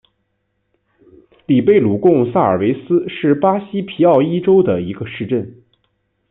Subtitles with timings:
[1.45, 5.61] 里贝鲁贡萨尔维斯是巴西皮奥伊州的一个市镇。